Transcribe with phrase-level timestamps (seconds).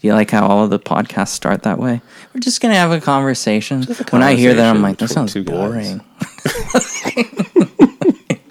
[0.00, 2.00] you like how all of the podcasts start that way?
[2.34, 3.84] We're just gonna have a conversation.
[4.10, 6.00] when I hear that, I'm like, that sounds boring.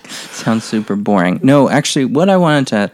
[0.07, 1.39] sounds super boring.
[1.43, 2.91] No, actually, what I wanted to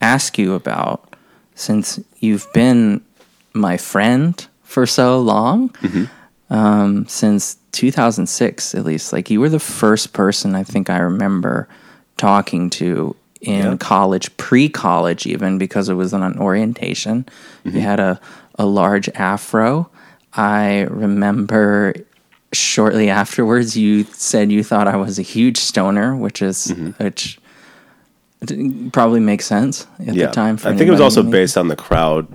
[0.00, 1.14] ask you about,
[1.54, 3.04] since you've been
[3.52, 6.54] my friend for so long, Mm-hmm.
[6.54, 11.68] um, since 2006 at least, like you were the first person I think I remember
[12.16, 13.76] talking to in Yeah.
[13.76, 17.26] college, pre-college even, because it was an orientation.
[17.64, 17.76] Mm-hmm.
[17.76, 18.20] You had a
[18.58, 19.88] a large afro.
[20.34, 21.94] I remember
[22.52, 27.02] shortly afterwards you said you thought I was a huge stoner, which is Mm-hmm.
[27.04, 27.38] which
[28.92, 30.56] probably makes sense at the time.
[30.56, 32.26] For I think it was also based on the crowd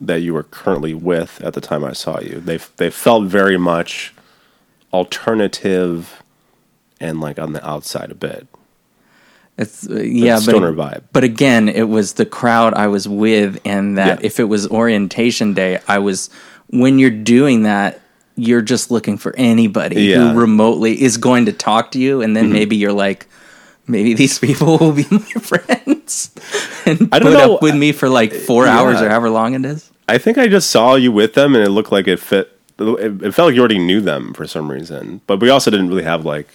[0.00, 2.40] that you were currently with at the time I saw you.
[2.40, 4.12] They they felt very much
[4.92, 6.22] alternative
[7.00, 8.46] and like on the outside a bit.
[9.62, 11.02] It's uh, yeah, but stoner vibe.
[11.12, 14.26] But again, it was the crowd I was with, and that Yeah.
[14.26, 16.30] if it was orientation day, I was.
[16.70, 18.00] When you're doing that,
[18.36, 20.16] you're just looking for anybody Yeah.
[20.16, 20.32] Mm-hmm.
[20.34, 23.26] who remotely is going to talk to you, and then maybe you're like,
[23.86, 26.30] maybe these people will be my friends
[26.86, 27.54] and I don't put know.
[27.56, 28.78] up with me for like four Yeah.
[28.78, 29.90] hours or however long it is.
[30.08, 32.58] I think I just saw you with them and it looked like it fit.
[32.78, 35.88] It, it felt like you already knew them for some reason, but we also didn't
[35.88, 36.48] really have like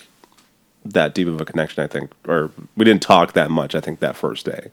[0.93, 1.83] that deep of a connection.
[1.83, 3.75] I think, or we didn't talk that much.
[3.75, 4.69] I think that first day.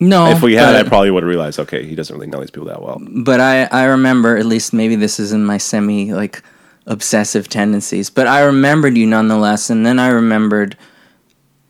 [0.00, 1.58] No, if we had, but- I probably would have realized.
[1.58, 3.00] Okay, he doesn't really know these people that well.
[3.00, 6.42] but I, I remember at least maybe this is in my semi like
[6.88, 10.74] obsessive tendencies but i remembered you nonetheless and then i remembered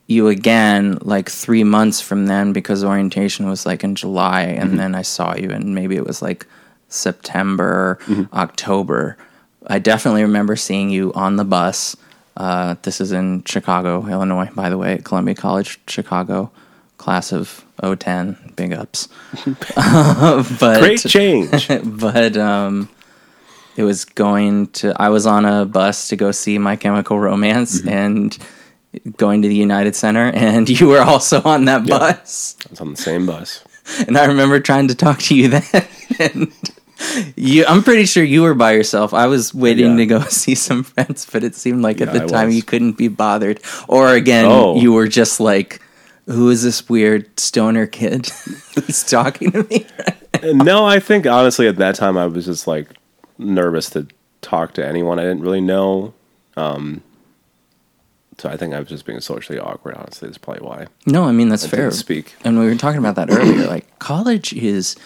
[0.07, 4.77] you again like three months from then because orientation was like in july and mm-hmm.
[4.77, 6.47] then i saw you and maybe it was like
[6.89, 8.33] september mm-hmm.
[8.33, 9.19] october
[9.67, 11.97] i definitely remember seeing you on the bus
[12.39, 16.51] uh, this is in chicago illinois by the way at columbia college chicago
[16.97, 19.09] class of 010 big ups
[20.61, 21.69] but Great change.
[21.85, 22.89] but um,
[23.77, 24.93] it was going to.
[25.01, 27.89] I was on a bus to go see My Chemical Romance Mm-hmm.
[27.89, 28.39] and
[29.17, 31.99] going to the United Center, and you were also on that Yeah.
[31.99, 32.57] bus.
[32.67, 33.63] I was on the same bus.
[34.09, 35.63] And I remember trying to talk to you then.
[36.19, 36.51] and
[37.37, 39.15] you, I'm pretty sure you were by yourself.
[39.15, 39.97] I was waiting Yeah.
[39.99, 42.57] to go see some friends, but it seemed like at the I time was.
[42.57, 43.61] you couldn't be bothered.
[43.89, 44.77] Or again, Oh.
[44.81, 45.81] you were just like.
[46.27, 48.27] Who is this weird stoner kid
[48.75, 49.87] who's talking to me?
[50.43, 52.91] And no, I think honestly at that time I was just like
[53.39, 54.07] nervous to
[54.43, 56.13] talk to anyone I didn't really know.
[56.55, 57.01] Um,
[58.37, 59.95] so I think I was just being socially awkward.
[59.97, 60.87] Honestly, that's probably why.
[61.07, 61.91] No, I mean that's I fair.
[61.93, 62.37] speak.
[62.45, 63.67] And we were talking about that earlier.
[63.67, 64.97] Like college is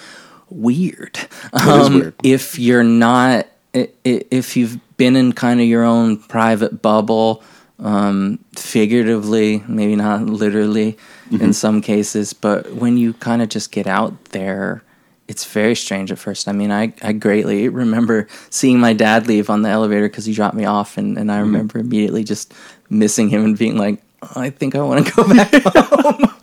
[0.53, 1.19] weird.
[1.53, 2.15] Um, weird.
[2.23, 7.43] If you're not, if you've been in kind of your own private bubble,
[7.79, 10.97] um, figuratively, maybe not literally
[11.31, 11.45] Mm-hmm.
[11.45, 14.83] in some cases, but when you kind of just get out there.
[15.29, 16.47] It's very strange at first.
[16.47, 20.35] I mean, I, I greatly remember seeing my dad leave on the elevator because he
[20.35, 21.45] dropped me off, and, and I Mm-hmm.
[21.47, 22.53] remember immediately just
[22.91, 24.03] missing him and being like,
[24.37, 26.35] I think I want to go back home.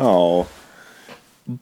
[0.00, 0.48] Oh,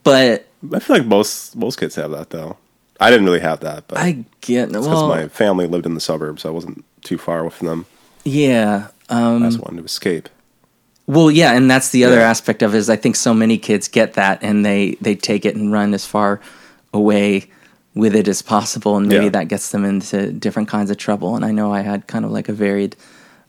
[0.03, 2.57] but I feel like most most kids have that though.
[2.99, 6.01] I didn't really have that, but I get because well, my family lived in the
[6.01, 7.87] suburbs, so I wasn't too far from them.
[8.25, 8.89] yeah.
[9.09, 10.29] Um, I just wanted to escape.
[11.07, 12.29] well, yeah, and that's the other Yeah.
[12.31, 15.45] aspect of it is I think so many kids get that and they they take
[15.45, 16.41] it and run as far
[16.93, 17.49] away
[17.95, 19.31] with it as possible, and maybe Yeah.
[19.31, 21.37] that gets them into different kinds of trouble.
[21.37, 22.97] And I know I had kind of like a varied.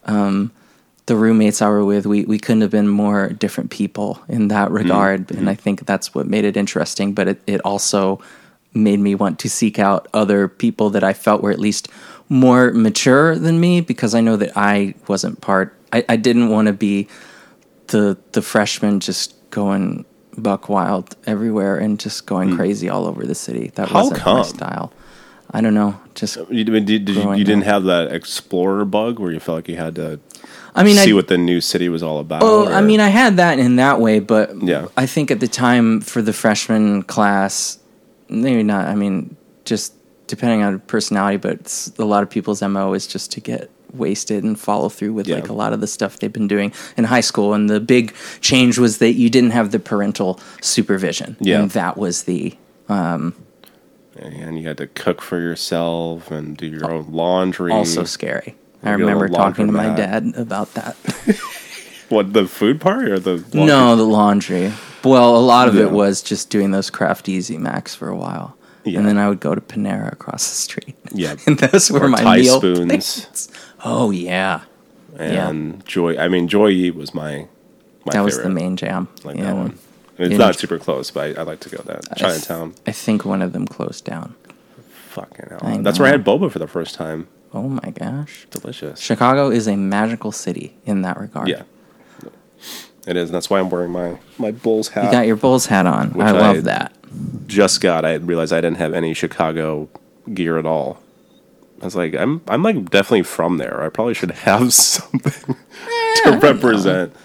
[0.06, 0.52] Um,
[1.08, 4.68] the roommates I were with, we, we couldn't have been more different people in that
[4.68, 4.76] mm-hmm.
[4.76, 5.20] regard.
[5.32, 5.50] And mm-hmm.
[5.50, 7.14] I think that's what made it interesting.
[7.14, 8.22] But it, it also
[8.74, 11.90] made me want to seek out other people that I felt were at least
[12.30, 15.74] more mature than me because I know that I wasn't part.
[15.94, 17.08] I, I didn't want to be
[17.88, 20.06] the the freshman just going
[20.38, 22.58] buck wild everywhere and just going mm.
[22.58, 23.72] crazy all over the city.
[23.76, 23.88] That.
[23.88, 24.94] How wasn't my style.
[25.52, 26.00] I don't know.
[26.16, 29.58] Just uh, You, did, did you, you didn't have that explorer bug where you felt
[29.60, 30.20] like you had to
[30.76, 32.44] I mean, see I, what the new city was all about?
[32.44, 34.88] Oh, I mean, I had that in that way, but Yeah.
[34.98, 37.80] I think at the time for the freshman class,
[38.30, 38.88] maybe not.
[38.88, 39.36] I mean,
[39.66, 39.94] just
[40.28, 44.60] depending on personality, but a lot of people's mo is just to get wasted and
[44.60, 45.36] follow through with Yeah.
[45.36, 47.54] like a lot of the stuff they've been doing in high school.
[47.54, 51.38] And the big change was that you didn't have the parental supervision.
[51.40, 51.62] Yeah.
[51.62, 52.54] and that was the
[52.90, 53.34] um,
[54.20, 57.72] and you had to cook for yourself and do your own laundry.
[57.72, 58.56] also scary.
[58.84, 60.96] I remember talking to my dad about that.
[62.10, 63.66] what the food part or the laundry?
[63.66, 64.72] No, the laundry.
[65.04, 65.84] Well, a lot of Yeah.
[65.84, 68.56] it was just doing those Kraft Easy Macs for a while.
[68.84, 69.00] Yeah.
[69.00, 70.96] And then I would go to Panera across the street.
[71.12, 71.36] Yeah.
[71.48, 73.50] and those were Or my Thai meal spoons.
[73.84, 74.62] Oh yeah.
[75.18, 76.18] and Joy.
[76.18, 77.48] I mean, Joy Yee was my
[78.06, 79.10] my that was the main jam.
[79.24, 79.44] Like yeah.
[79.46, 79.80] that one.
[80.18, 82.00] It's In- not super close, but I, I like to go there.
[82.16, 82.74] Chinatown.
[82.88, 84.36] I think one of them closed down.
[85.10, 85.78] Fucking hell.
[85.82, 87.28] That's where I had boba for the first time.
[87.54, 88.48] Oh my gosh.
[88.52, 89.00] Delicious.
[89.00, 91.48] Chicago is a magical city in that regard.
[91.50, 91.64] Yeah.
[93.08, 93.30] It is.
[93.30, 95.06] And that's why I'm wearing my, my Bulls hat.
[95.06, 96.20] You got your Bulls hat on.
[96.22, 96.94] I love I- that.
[97.48, 98.04] just got.
[98.06, 99.88] I realized I didn't have any Chicago
[100.34, 101.02] gear at all.
[101.82, 103.82] I was like, I'm I'm like definitely from there.
[103.84, 107.16] I probably should have something eh, to represent.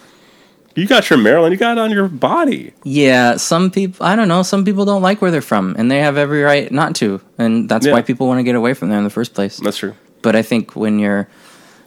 [0.74, 1.52] You got your Maryland.
[1.52, 2.72] You got it on your body.
[2.84, 5.98] Yeah, some people, I don't know, some people don't like where they're from, and they
[6.00, 7.20] have every right not to.
[7.38, 7.92] And that's Yeah.
[7.92, 9.58] why people want to get away from there in the first place.
[9.58, 9.94] That's true.
[10.22, 11.28] But I think when you're,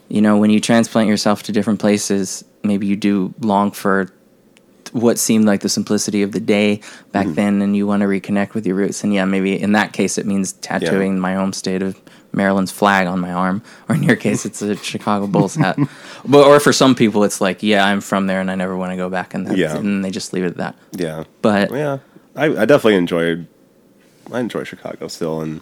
[0.10, 4.12] you know, when you transplant yourself to different places, maybe you do long for
[4.92, 6.80] what seemed like the simplicity of the day
[7.12, 7.36] back Mm-hmm.
[7.36, 9.04] then, and you want to reconnect with your roots.
[9.04, 12.00] And yeah, maybe in that case, it means tattooing my home state of
[12.36, 15.78] Maryland's flag on my arm, or in your case, it's a Chicago Bulls hat.
[16.26, 18.92] But or for some people, it's like, yeah, I'm from there, and I never want
[18.92, 19.78] to go back, and that's, Yeah.
[19.78, 20.76] and they just leave it at that.
[20.92, 21.24] Yeah.
[21.42, 22.00] But Yeah.
[22.36, 23.48] I, I definitely enjoyed.
[24.34, 25.62] I enjoy Chicago still, and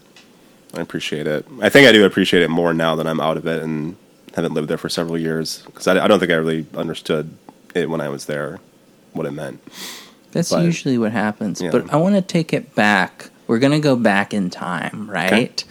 [0.74, 1.46] I appreciate it.
[1.62, 3.96] I think I do appreciate it more now that I'm out of it and
[4.36, 7.36] haven't lived there for several years because I, I don't think I really understood
[7.76, 8.60] it when I was there,
[9.12, 9.62] what it meant.
[10.32, 11.62] That's But- usually what happens.
[11.62, 11.70] Yeah.
[11.70, 13.30] But I want to take it back.
[13.46, 15.64] We're going to go back in time, right?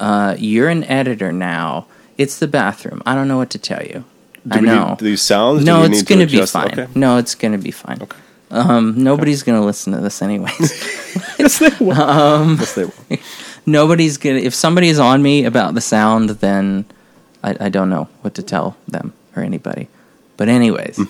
[0.00, 1.86] Uh, you're an editor now.
[2.18, 3.02] It's the bathroom.
[3.06, 4.04] I don't know what to tell you.
[4.46, 4.88] Do I know.
[4.90, 5.64] Need, do these sounds?
[5.64, 6.66] no, it's going to be fine.
[6.78, 6.86] Okay.
[6.94, 8.02] No, it's going to be fine.
[8.02, 8.18] Okay.
[8.50, 10.60] Um, nobody's going to listen to this anyways.
[11.38, 12.00] yes, they will.
[12.00, 13.18] Um, yes, they will.
[13.66, 14.46] nobody's going to.
[14.46, 16.84] If somebody is on me about the sound, then
[17.42, 19.88] I, I don't know what to tell them or anybody.
[20.36, 21.00] But anyways,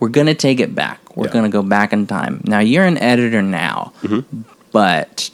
[0.00, 1.00] we're going to take it back.
[1.16, 1.26] We're Mm-hmm.
[1.26, 1.32] Yeah.
[1.40, 2.40] going to go back in time.
[2.44, 4.42] Now you're an editor now, Mm-hmm.
[4.72, 5.30] but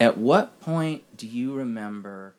[0.00, 2.34] at what point do you remember